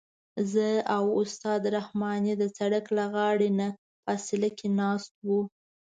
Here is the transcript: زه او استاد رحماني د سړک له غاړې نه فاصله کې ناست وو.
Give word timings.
زه 0.53 0.67
او 0.95 1.05
استاد 1.21 1.61
رحماني 1.77 2.33
د 2.37 2.43
سړک 2.57 2.85
له 2.97 3.05
غاړې 3.13 3.49
نه 3.59 3.67
فاصله 4.03 4.49
کې 4.57 4.67
ناست 4.81 5.11
وو. 5.27 5.41